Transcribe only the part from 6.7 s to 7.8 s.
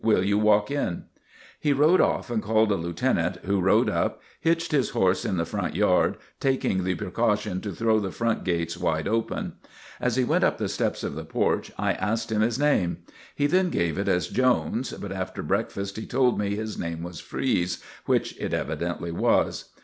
the precaution to